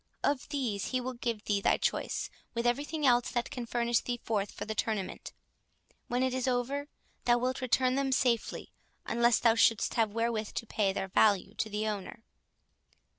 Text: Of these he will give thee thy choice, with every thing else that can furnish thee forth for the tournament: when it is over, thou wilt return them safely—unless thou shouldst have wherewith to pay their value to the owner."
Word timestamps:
Of 0.23 0.49
these 0.49 0.85
he 0.87 0.99
will 0.99 1.13
give 1.13 1.43
thee 1.45 1.61
thy 1.61 1.77
choice, 1.77 2.31
with 2.55 2.65
every 2.65 2.85
thing 2.85 3.05
else 3.05 3.29
that 3.29 3.51
can 3.51 3.67
furnish 3.67 3.99
thee 3.99 4.19
forth 4.23 4.49
for 4.51 4.65
the 4.65 4.73
tournament: 4.73 5.31
when 6.07 6.23
it 6.23 6.33
is 6.33 6.47
over, 6.47 6.87
thou 7.25 7.37
wilt 7.37 7.61
return 7.61 7.93
them 7.93 8.11
safely—unless 8.11 9.37
thou 9.37 9.53
shouldst 9.53 9.93
have 9.93 10.11
wherewith 10.11 10.53
to 10.55 10.65
pay 10.65 10.91
their 10.91 11.09
value 11.09 11.53
to 11.53 11.69
the 11.69 11.87
owner." 11.87 12.23